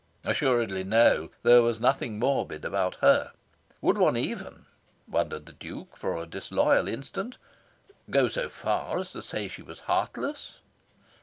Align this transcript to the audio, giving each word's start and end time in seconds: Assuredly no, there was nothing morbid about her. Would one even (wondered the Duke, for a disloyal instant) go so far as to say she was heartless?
Assuredly 0.23 0.83
no, 0.83 1.29
there 1.43 1.61
was 1.61 1.79
nothing 1.79 2.17
morbid 2.17 2.65
about 2.65 2.95
her. 3.01 3.33
Would 3.81 3.99
one 3.99 4.17
even 4.17 4.65
(wondered 5.07 5.45
the 5.45 5.51
Duke, 5.53 5.95
for 5.95 6.15
a 6.17 6.25
disloyal 6.25 6.87
instant) 6.87 7.37
go 8.09 8.27
so 8.27 8.49
far 8.49 8.97
as 8.97 9.11
to 9.11 9.21
say 9.21 9.47
she 9.47 9.61
was 9.61 9.81
heartless? 9.81 10.57